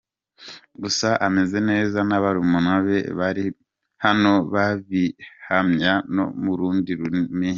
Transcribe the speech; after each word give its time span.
Gusa 0.81 1.07
ameze 1.27 1.57
neza 1.69 1.99
na 2.09 2.17
barumuna 2.23 2.73
be 2.85 2.97
bari 3.19 3.45
hano 4.05 4.31
babihamya 4.53 5.93
no 6.15 6.25
mu 6.43 6.53
rundi 6.59 6.91
rurimi. 6.99 7.49